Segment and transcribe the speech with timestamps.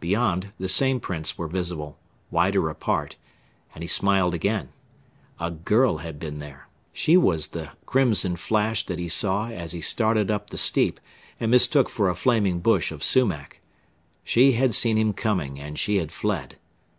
[0.00, 1.98] Beyond, the same prints were visible
[2.30, 3.16] wider apart
[3.74, 4.70] and he smiled again.
[5.38, 6.68] A girl had been there.
[6.94, 10.98] She was the crimson flash that he saw as he started up the steep
[11.38, 13.60] and mistook for a flaming bush of sumach.
[14.24, 16.56] She had seen him coming and she had fled.